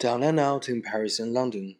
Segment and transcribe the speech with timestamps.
[0.00, 1.76] Down and out in Paris and London，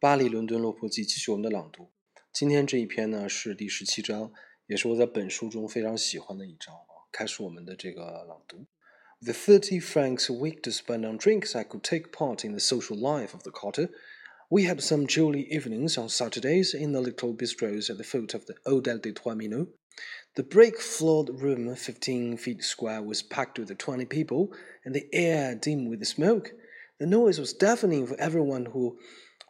[0.00, 1.92] 巴黎、伦敦、落魄记，继续我们的朗读。
[2.32, 4.32] 今天这一篇呢是第十七章，
[4.66, 7.06] 也是我在本书中非常喜欢的一章啊。
[7.12, 8.66] 开始我们的这个朗读。
[9.20, 12.98] The thirty francs a week to spend on drinks, I could take part in the social
[12.98, 13.90] life of the quarter.
[14.48, 18.46] We had some jolly evenings on Saturdays in the little bistros at the foot of
[18.46, 19.68] the Hôtel des Trois Moineaux.
[20.34, 24.48] The brick floored room, 15 feet square, was packed with 20 people,
[24.84, 26.50] and the air dim with the smoke.
[27.00, 28.98] The noise was deafening for everyone who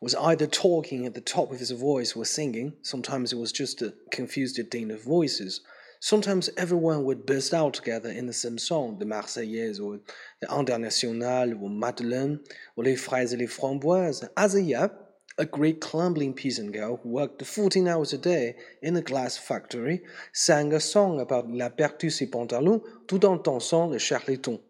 [0.00, 2.74] was either talking at the top of his voice or singing.
[2.82, 5.60] Sometimes it was just a confused din of voices.
[5.98, 9.98] Sometimes everyone would burst out together in the same song, the Marseillaise or
[10.40, 12.38] the Internationale or Madeleine
[12.76, 14.28] or Les Fraises et les Framboises.
[14.36, 19.36] As a great clumbling peasant girl who worked 14 hours a day in a glass
[19.36, 24.60] factory sang a song about la perte de ses pantalons tout en dansant le Charleston.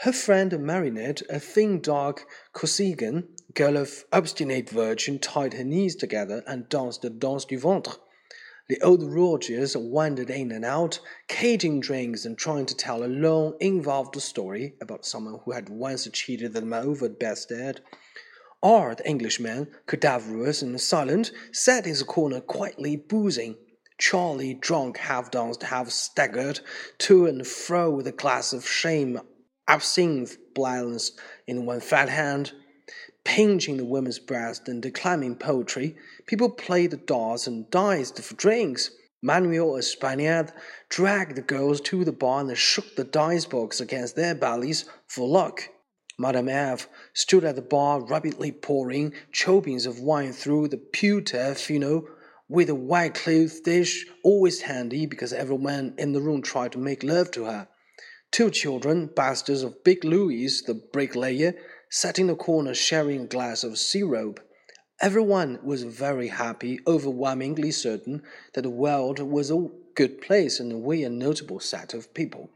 [0.00, 6.44] Her friend Marinette, a thin, dark Corsican girl of obstinate virtue, tied her knees together
[6.46, 7.94] and danced the danse du ventre.
[8.68, 13.56] The old Rougiers wandered in and out, caging drinks and trying to tell a long,
[13.58, 17.80] involved story about someone who had once cheated them over at Bedstead.
[18.62, 23.56] R, the Englishman, cadaverous and silent, sat in the corner quietly boozing.
[23.96, 26.60] Charlie, drunk, half danced, half staggered
[26.98, 29.20] to and fro with a glass of shame,
[29.68, 32.52] absinthe balanced in one fat hand,
[33.24, 35.96] pinching the woman's breast and declaiming poetry.
[36.26, 38.90] People played the darts and diced for drinks.
[39.22, 40.52] Manuel, a Spaniard,
[40.88, 45.26] dragged the girls to the bar and shook the dice box against their bellies for
[45.26, 45.68] luck.
[46.18, 52.06] Madame F stood at the bar, rapidly pouring chopins of wine through the pewter fino
[52.48, 56.78] with a white cloth dish always handy because every man in the room tried to
[56.78, 57.68] make love to her.
[58.35, 61.53] Two children, bastards of Big Louis, the bricklayer,
[61.89, 64.39] sat in the corner sharing a glass of syrup.
[65.01, 68.21] Everyone was very happy, overwhelmingly certain
[68.53, 72.49] that the world was a good place and we a notable set of people.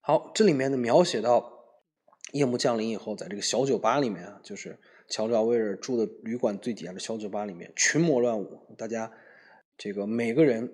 [0.00, 1.52] 好，这里面呢描写到
[2.32, 9.12] 夜幕降临以后，在这个小酒吧里面啊，就是乔治奥威尔住的旅馆最底下的小酒吧里面，群魔乱舞，大家
[9.76, 10.72] 这个每个人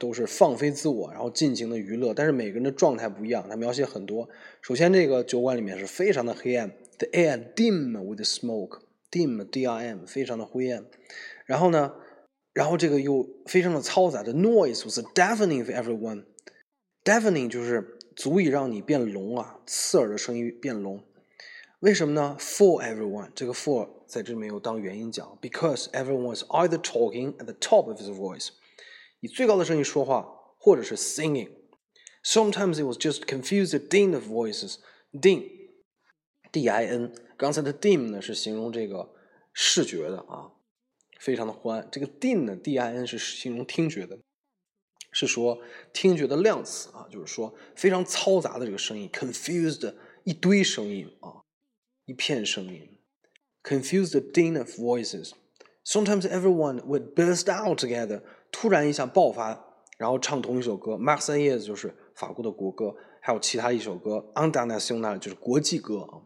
[0.00, 3.46] 都是放飞自我，然后尽情的娱乐，但是每个人的状态不一样。
[3.48, 4.28] 他描写很多，
[4.60, 10.86] 首先这个酒馆里面是非常的黑暗，the air dim with smoke，dim d i m，非常的灰暗。
[11.44, 11.92] 然后呢，
[12.52, 17.98] 然后这个又非常的嘈杂，the noise was deafening for everyone，deafening 就是。
[18.16, 21.02] 足以让你变聋啊，刺耳的声音变聋。
[21.78, 28.48] 为什么呢？For everyone，这个 for 在这里面有当原因讲，because everyone was either talking at the top of his voice，
[29.20, 30.26] 以最高的声音说话，
[30.58, 31.50] 或者是 singing。
[32.22, 34.76] Sometimes it was just confused din of voices。
[35.12, 39.14] din，d i n，刚才的 dim 呢是形容这个
[39.52, 40.52] 视觉的啊，
[41.18, 41.88] 非常的欢。
[41.90, 44.18] 这个 din 呢，d i n 是形容听觉的。
[45.12, 45.60] 是说
[45.92, 49.92] 听觉的量词啊，就是说非常嘈杂的这个声音，confused
[50.22, 51.42] 一堆声音啊，
[52.04, 52.96] 一片声音
[53.64, 55.32] ，confused din of voices。
[55.84, 59.58] Sometimes everyone would burst out together，突然一下爆发，
[59.98, 60.92] 然后唱同一首歌。
[60.94, 66.20] Marseillaise 就是法国的国歌，还有其他一首歌 u n d e r n a t i o n a l 就是国际歌啊，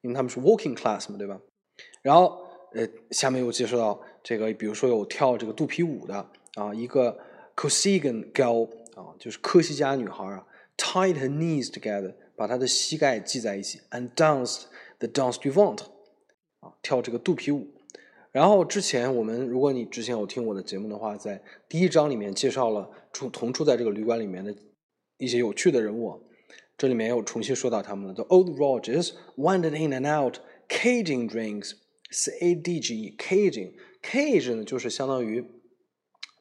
[0.00, 1.40] 因为他们是 working class 嘛，对吧？
[2.02, 2.38] 然后
[2.74, 7.18] 呃，下面又介绍到这个，比如说有跳这个肚皮舞的啊，一个。
[7.58, 10.46] Corsican girl 啊，就是科西嘉女孩啊
[10.76, 14.66] ，tied her knees together，把她的膝盖系在一起，and danced
[15.00, 15.80] the dance du vent
[16.60, 17.66] 啊，跳这个肚皮舞。
[18.32, 24.54] 然后之前我们，如果你之前有听我的节目的话，在第一章里面介绍了住同住在这个旅馆里面的
[25.16, 26.22] 一些有趣的人物，
[26.76, 28.14] 这里面又重新说到他们了。
[28.14, 35.44] The old Rogers wandered in and out, caging drinks，c a d g e，caging，cage 呢就是相当于。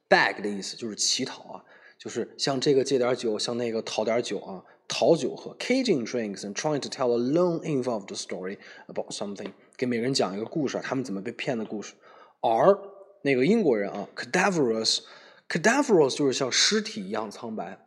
[0.09, 1.66] bag 的意思就是乞讨啊，
[2.00, 5.54] 就是向这个借点酒，向那个讨点酒啊，讨酒喝。
[5.58, 11.94] Caging drinks and trying to tell a long involved story about something，给每个人讲一个故事，他们怎么被骗的故事。
[12.42, 12.78] 而
[13.22, 17.78] 那个英国人啊，cadaverous，cadaverous 就是像尸体一样苍白啊，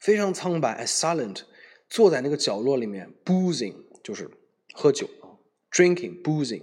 [0.00, 1.42] 非常苍白 As silent，
[1.90, 4.30] 坐在那个角落里面，boozing 就是
[4.72, 5.36] 喝酒啊
[5.70, 6.62] ，drinking boozing。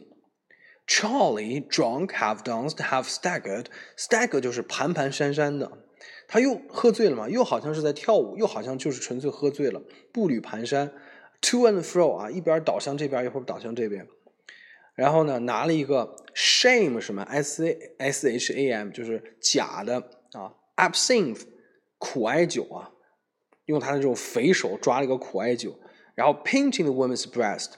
[0.87, 3.67] Charlie drunk, half danced, half staggered.
[3.95, 5.71] Stagger 就是蹒蹒跚跚的，
[6.27, 9.81] 他又喝醉了嘛，又好像是在跳舞，又好像就是纯粹喝醉了，
[10.11, 10.91] 步履蹒跚
[11.39, 14.05] ，to and fro 啊，一边倒向这边，一会儿倒向这边。
[14.95, 19.99] 然后呢，拿了一个 shame 什么 s a s h a m 就是假的
[20.33, 21.43] 啊，absinthe
[21.97, 22.91] 苦艾酒啊，
[23.65, 25.79] 用他的这种肥手抓了一个苦艾酒，
[26.15, 27.73] 然后 pinching the woman's breast。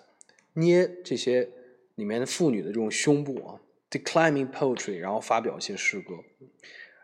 [0.56, 1.50] 捏这些
[1.95, 6.13] 里面的妇女的这种胸部啊，declaiming poetry，然后发表一些诗歌。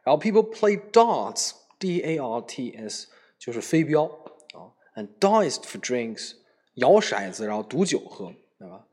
[0.04, 3.08] 然后 people play darts，d a r t s
[3.40, 6.34] 就是飞镖啊，and diced for drinks，
[6.76, 8.86] 摇骰子然后赌酒喝，对吧？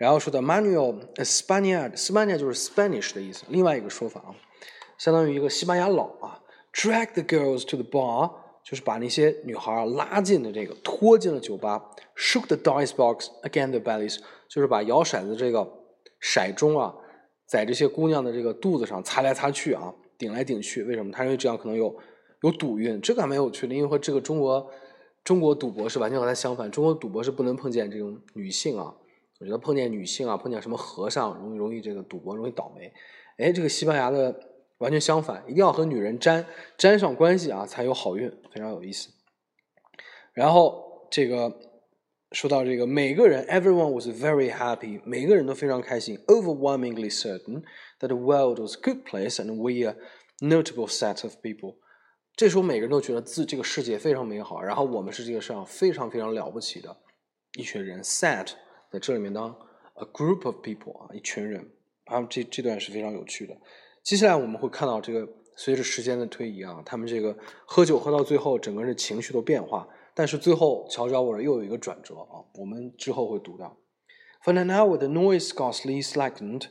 [0.00, 4.32] 然后说到 Manuel Spaniard，Spaniard 就是 Spanish 的意思，另外一个说法啊，
[4.96, 6.40] 相当于一个西班牙佬啊
[6.72, 8.32] ，drag the girls to the bar，
[8.64, 14.16] 就是把那些女孩拉进了这个，拖进了酒吧，shook the dice box again the bellies，
[14.48, 15.60] 就是把摇骰子这个
[16.22, 16.94] 骰盅啊，
[17.46, 21.12] 在这些姑娘的这个肚子上擦来擦去啊，顶来顶去，为什么？
[21.12, 21.94] 他认为这样可能有
[22.40, 24.66] 有赌运，这个还蛮有趣的，因为和这个中国
[25.22, 28.94] 中国赌博是完全和它相反，中国赌博是不能碰见这种女性啊。
[29.40, 32.92] 我觉得碰见女性啊，碰见什么和尚，容易容易这个赌博容易倒霉。
[33.38, 34.38] 哎，这个西班牙的
[34.78, 36.44] 完全相反，一定要和女人沾
[36.76, 39.08] 沾上关系啊，才有好运，非常有意思。
[40.34, 41.58] 然后这个
[42.32, 47.62] 说到这个每个人，everyone was very happy，每个人都非常开心，overwhelmingly certain
[47.98, 49.96] that the world was a good place and we a
[50.40, 51.76] notable set of people。
[52.36, 56.94] 这时候每个人都觉得自这个世界非常美好，然后我们是这个世上非常非常了不起的
[57.58, 58.48] 一群人，set。
[58.91, 59.55] 在这里面呢，
[59.95, 61.69] a group of people 啊，一群人，
[62.05, 63.55] 啊，这这段是非常有趣的。
[64.03, 67.35] 接下来我们会看到这个随着时间的推移啊，他们这个
[67.65, 69.87] 喝酒喝到最后，整个人情绪都变化。
[70.13, 73.77] 但是最后乔治奥威尔又有一个转折啊，我们之后会读到。
[74.43, 76.67] For an hour the noise scarcely slackened.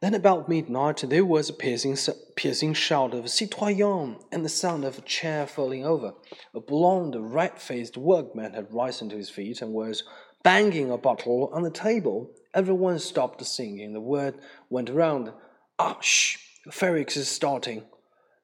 [0.00, 1.96] Then about midnight there was a piercing,
[2.36, 6.16] piercing shout of "Citoyen!" and the sound of a chair falling over.
[6.52, 10.02] A blond, red-faced workman had risen to his feet and was
[10.43, 12.31] banging a bottle on the table.
[12.53, 13.93] Everyone stopped singing.
[13.93, 14.35] The word
[14.69, 15.31] went around.
[15.77, 16.37] Ah, shh!
[16.69, 17.83] Furex is starting.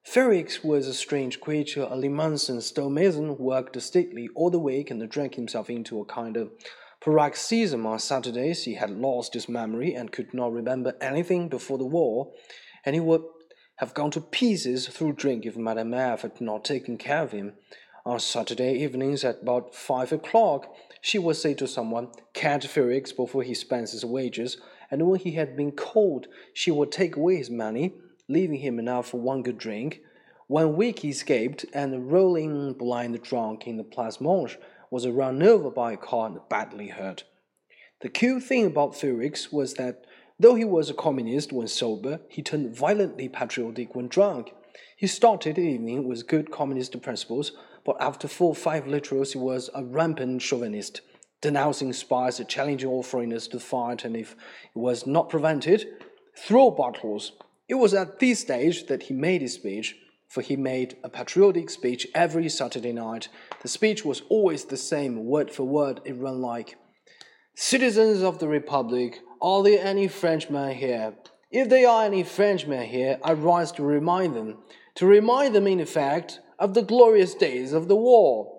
[0.07, 5.35] Furex was a strange creature, a Limousin stonemason, worked steadily all the week and drank
[5.35, 6.51] himself into a kind of
[7.01, 8.63] paroxysm on Saturdays.
[8.63, 12.31] He had lost his memory and could not remember anything before the war,
[12.85, 13.23] and he would
[13.77, 17.53] have gone to pieces through drink if Madame F had not taken care of him.
[18.05, 20.71] On Saturday evenings at about five o'clock,
[21.05, 24.57] she would say to someone, Catch Felix before he spends his wages,
[24.89, 27.93] and when he had been called, she would take away his money,
[28.27, 30.01] leaving him enough for one good drink.
[30.47, 34.57] One week he escaped, and rolling blind drunk in the Place Monge,
[34.89, 37.23] was run over by a car and badly hurt.
[38.01, 40.05] The cute thing about Felix was that
[40.39, 44.53] though he was a communist when sober, he turned violently patriotic when drunk.
[44.97, 47.51] He started the evening with good communist principles,
[47.85, 51.01] but after four or five literals, he was a rampant chauvinist,
[51.41, 55.85] denouncing spies challenging all foreigners to fight, and if it was not prevented,
[56.35, 57.33] throw bottles.
[57.69, 59.95] It was at this stage that he made his speech,
[60.27, 63.29] for he made a patriotic speech every Saturday night.
[63.61, 66.01] The speech was always the same, word for word.
[66.03, 66.77] It ran like
[67.57, 71.13] Citizens of the Republic, are there any Frenchmen here?
[71.51, 74.57] If there are any Frenchmen here, I rise to remind them.
[74.95, 78.51] To remind them, in effect, of the glorious days of the war.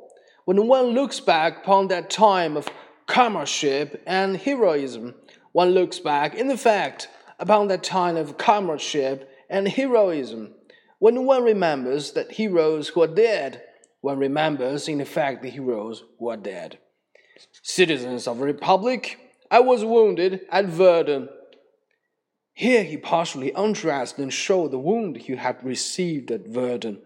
[0.45, 2.69] When one looks back upon that time of
[3.07, 5.15] comradeship and heroism,
[5.53, 7.09] one looks back, in fact,
[7.39, 10.55] upon that time of comradeship and heroism.
[10.99, 13.63] When one remembers that heroes who are dead,
[14.01, 16.79] one remembers, in fact, the heroes who are dead.
[17.63, 19.19] Citizens of the Republic,
[19.51, 21.29] I was wounded at Verdun.
[22.55, 27.03] Here he partially undressed and showed the wound he had received at Verdun.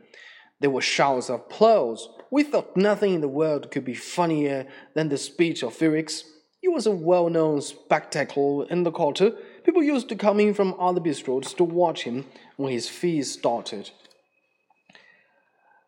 [0.61, 2.09] There were shouts of applause.
[2.31, 6.25] We thought nothing in the world could be funnier than the speech of Felix.
[6.62, 9.33] It was a well known spectacle in the quarter.
[9.64, 12.26] People used to come in from other bistros to watch him
[12.57, 13.90] when his feast started.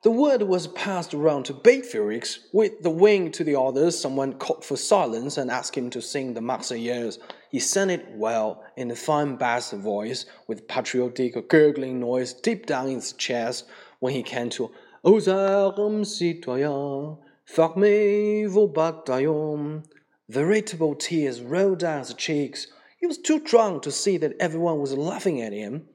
[0.03, 2.41] The word was passed around to bait Felix.
[2.53, 6.35] With the wink to the others, someone called for silence and asked him to sing
[6.35, 7.19] the Marseillaise.
[7.53, 12.89] He sang it well, in a fine bass voice, with patriotic gurgling noise deep down
[12.89, 13.67] in his chest,
[14.03, 14.69] when he came to
[15.05, 19.85] Aux armes citoyens, formez vos bataillons.
[20.29, 22.67] Veritable tears rolled down his cheeks.
[22.99, 25.87] He was too drunk to see that everyone was laughing at him.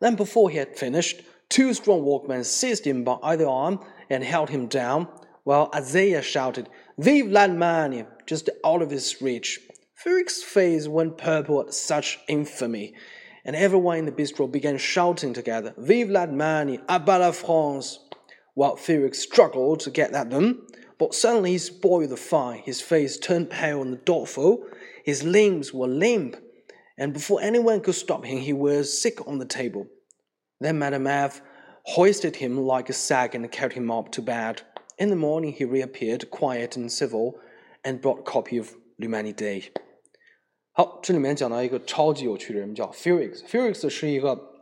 [0.00, 3.78] Then, before he had finished, two strong workmen seized him by either arm
[4.10, 5.06] and held him down,
[5.44, 8.06] while Isaiah shouted, Vive l'Allemagne!
[8.26, 9.60] just out of his reach.
[9.94, 12.92] Felix's face went purple at such infamy
[13.44, 17.98] and everyone in the bistro began shouting together, Vive l'Allemagne, abat la France!
[18.54, 20.66] While Felix struggled to get at them,
[20.98, 22.58] but suddenly he spoiled the fun.
[22.58, 24.64] His face turned pale and thoughtful,
[25.04, 26.36] his limbs were limp,
[26.98, 29.86] and before anyone could stop him, he was sick on the table.
[30.60, 31.40] Then Madame F
[31.84, 34.62] hoisted him like a sack and carried him up to bed.
[34.98, 37.40] In the morning, he reappeared, quiet and civil,
[37.84, 39.70] and brought a copy of L'Humanité.
[40.74, 43.42] 好，这里面讲到一个超级有趣的人，叫 Felix。
[43.44, 44.54] Felix 是一个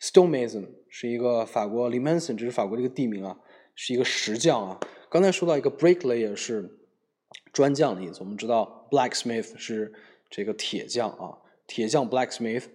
[0.00, 3.36] stonemason，是一个法国 Limason，这是法国的一个地名啊，
[3.74, 4.78] 是一个石匠啊。
[5.10, 6.78] 刚才说到一个 bricklayer 是
[7.52, 9.92] 砖匠的意思，我们知道 blacksmith 是
[10.30, 12.66] 这个铁匠啊，铁匠 blacksmith，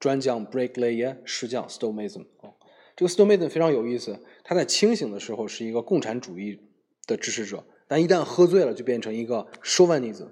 [0.00, 2.56] 砖匠 bricklayer，石匠 stonemason 啊。
[2.96, 6.58] 这个 stonemason 非常有意思，他在清醒的时候是一个共产主义
[7.06, 10.26] 的支持者，但一旦喝醉了就变成一个 chauvinist。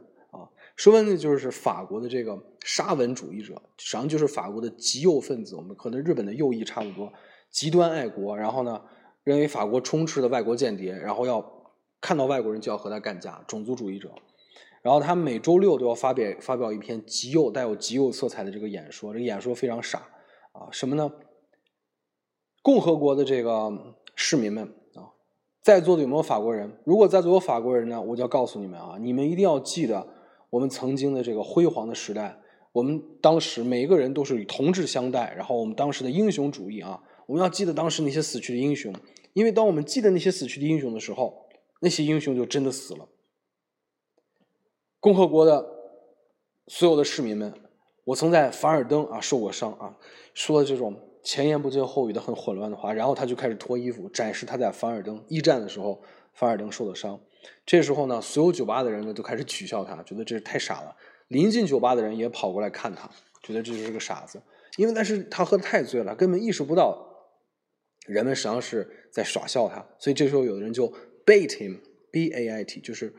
[0.80, 5.54] 说问的就是法国的这个沙文主义者，实际上就是法国的极右分子。
[5.54, 7.12] 我们可能日本的右翼差不多，
[7.50, 8.80] 极端爱国，然后呢，
[9.22, 11.44] 认为法国充斥的外国间谍，然后要
[12.00, 14.10] 看到外国人就要和他干架，种族主义者。
[14.80, 19.98] 然后他每周六都要发表发表一篇极右带有极右色彩的这个演说，这个演说非常傻
[20.52, 21.12] 啊，什么呢？
[22.62, 23.70] 共和国的这个
[24.14, 25.12] 市民们啊，
[25.62, 26.80] 在座的有没有法国人？
[26.86, 30.14] 如果在座有法国人呢，我就要告诉你们啊，你们一定要记得。
[30.50, 32.38] 我们曾经的这个辉煌的时代，
[32.72, 38.92] 我们当时每一个人都是与同志相待，然后我们当时的英雄主义啊，我们要记得当时那些死去的英雄，
[39.32, 41.46] 因为当我们记得那些死去的英雄的时候，
[41.80, 43.08] 那些英雄就真的死了。
[44.98, 45.66] 共和国的
[46.66, 47.54] 所有的市民们，
[48.04, 49.96] 我曾在凡尔登啊受过伤啊，
[50.34, 56.02] 说这种前言不接后语的很混乱的话，然后他就开始脱衣服展示他在凡尔登一战的时候
[56.34, 57.20] 凡尔登受的伤。
[57.64, 60.96] 这时候呢，所有酒吧的人呢都开始取笑他，觉得这是太傻了。
[61.28, 63.08] 临近酒吧的人也跑过来看他，
[63.42, 64.42] 觉得这就是个傻子。
[64.76, 67.06] 因为但是他喝的太醉了，根本意识不到
[68.06, 69.84] 人们实际上是在耍笑他。
[69.98, 70.92] 所以这时候有的人就
[71.24, 73.14] bait him，b a i t，就是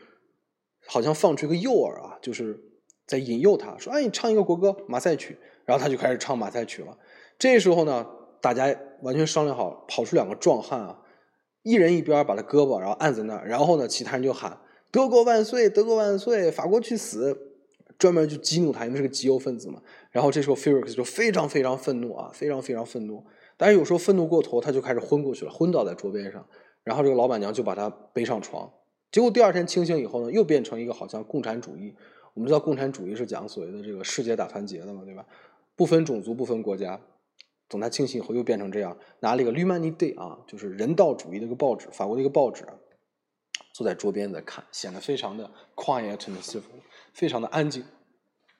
[0.88, 2.60] 好像放出一个诱饵啊，就是
[3.06, 6.98] 在引诱他，说：“哎，你唱一个国歌马赛曲。”然后他就开始唱马赛曲了。
[7.38, 8.06] 这时候呢，
[8.42, 11.00] 大家完全商量好，跑出两个壮汉啊。
[11.64, 14.58] 一人一边把他胳膊，然后按在那儿，然后呢，其他人就喊
[14.92, 17.38] “德国万岁，德国万岁，法国去死”，
[18.00, 19.82] 专门就激怒他，因为是个极右分子嘛。
[20.10, 23.24] 然后这时候 Felix 就非常非常愤怒啊，非常非常愤怒。
[23.58, 26.44] 但是有时候愤怒过头，他就开始昏过去了，昏倒在桌边上。
[26.84, 28.72] 然后这个老板娘就把他背上床。
[29.12, 31.94] 结果第二天清醒以后呢，又变成一个好像共产主义。
[32.34, 35.24] 我们知道共产主义是讲所谓的这个世界大团结的嘛，对吧？
[35.76, 37.00] 不分种族，不分国家。
[37.71, 42.65] 等他清醒以后，又变成这样，拿了一个《Humanity Day》啊，就是人道主义的一个报纸，法国的一个报纸，
[43.75, 46.63] 坐在桌边在看，显得非常的 quiet and civil，
[47.13, 47.85] 非常的安静，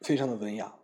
[0.01, 0.75] 非常的文雅。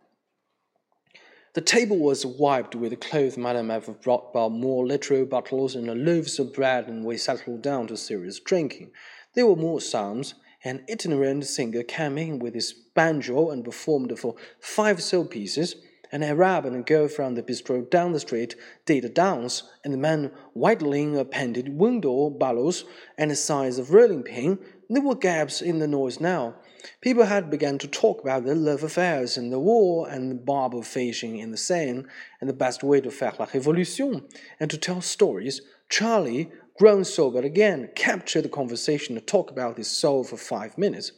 [1.55, 6.39] The table was wiped with cloth Madame F brought about more literal bottles and loaves
[6.39, 8.93] of bread, and we settled down to serious drinking.
[9.35, 10.35] There were more sounds.
[10.65, 15.75] An itinerant singer came in with his banjo and performed for five sole pieces.
[16.18, 18.56] An Arab and a girl from the bistro down the street
[18.88, 22.86] did a dance, and the man whittling a painted window bellows
[23.20, 24.58] and a size of rolling pin.
[24.90, 26.56] There were gaps in the noise now.
[27.02, 30.82] People had begun to talk about their love affairs and the war and the barber
[30.82, 32.06] fishing in the Seine
[32.42, 34.24] and the best way to faire la révolution
[34.60, 35.62] and to tell stories.
[35.88, 41.12] Charlie, grown sober again, captured the conversation to talk about his soul for five minutes.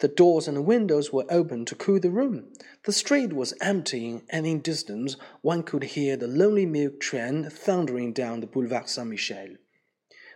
[0.00, 2.52] The doors and windows were open to cool the room.
[2.84, 8.12] The street was empty, and in distance one could hear the lonely milk train thundering
[8.12, 9.56] down the Boulevard Saint Michel.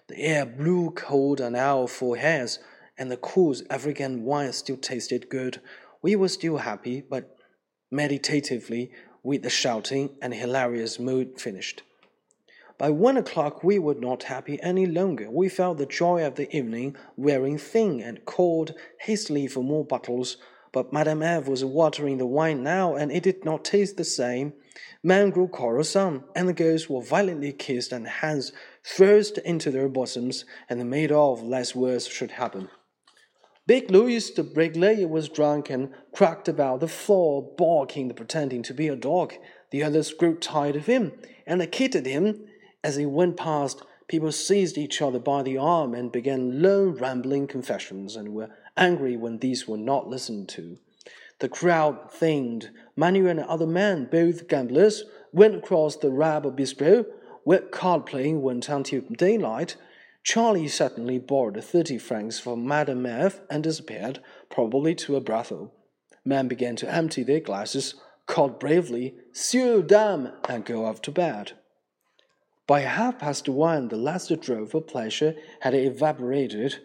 [0.08, 2.58] The air blew cold on our foreheads,
[2.98, 5.60] and the cool African wine still tasted good.
[6.02, 7.36] We were still happy, but
[7.88, 8.90] meditatively,
[9.22, 11.82] with the shouting and hilarious mood finished.
[12.78, 15.30] By one o'clock we were not happy any longer.
[15.30, 20.36] We felt the joy of the evening wearing thin and called hastily for more bottles.
[20.72, 24.54] But Madame F was watering the wine now, and it did not taste the same.
[25.02, 28.52] Men grew quarrelsome, and the girls were violently kissed and hands
[28.82, 32.70] thrust into their bosoms, and made off lest worse should happen.
[33.66, 38.88] Big Louis the bricklayer was drunk and cracked about the floor, barking pretending to be
[38.88, 39.34] a dog.
[39.70, 41.12] The others grew tired of him
[41.46, 42.46] and kicked him
[42.84, 47.46] as he went past, people seized each other by the arm and began low, rambling
[47.46, 50.78] confessions and were angry when these were not listened to.
[51.38, 52.70] The crowd thinned.
[52.94, 57.06] Manuel and other men, both gamblers, went across the Rab Bistro,
[57.44, 59.76] where card playing went until daylight.
[60.22, 64.20] Charlie suddenly borrowed thirty francs from Madame F and disappeared,
[64.50, 65.74] probably to a brothel.
[66.24, 67.96] Men began to empty their glasses,
[68.26, 71.52] called bravely, Sieur, dame, and go off to bed.
[72.72, 76.78] By half past one, the last drove of pleasure had evaporated,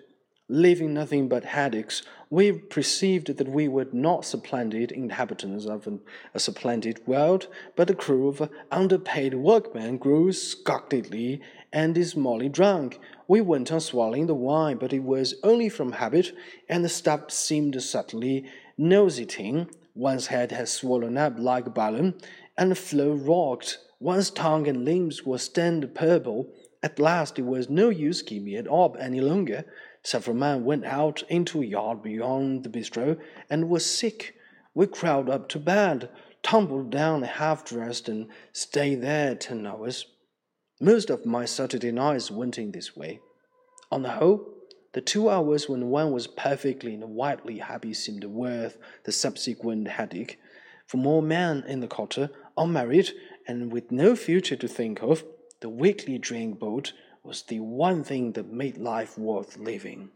[0.49, 2.01] leaving nothing but headaches.
[2.29, 6.01] We perceived that we were not supplanted inhabitants of an,
[6.33, 11.39] a supplanted world, but a crew of underpaid workmen grew scottedly
[11.71, 12.99] and dismally drunk.
[13.29, 16.33] We went on swallowing the wine, but it was only from habit,
[16.67, 18.43] and the stuff seemed subtly
[18.77, 22.15] nauseating One's head had swollen up like a balloon,
[22.57, 23.79] and the floor rocked.
[23.99, 26.53] One's tongue and limbs were stained purple.
[26.83, 29.65] At last it was no use keeping it up any longer.
[30.03, 34.35] Several men went out into a yard beyond the bistro and were sick.
[34.75, 36.09] We crawled up to bed,
[36.43, 40.05] tumbled down half dressed, and stayed there ten hours.
[40.79, 43.19] Most of my Saturday nights went in this way.
[43.91, 44.53] On the whole,
[44.93, 50.39] the two hours when one was perfectly and wildly happy seemed worth the subsequent headache.
[50.85, 53.11] For more men in the quarter, unmarried
[53.47, 55.23] and with no future to think of,
[55.61, 60.09] the weekly drink boat was the one thing that made life worth living.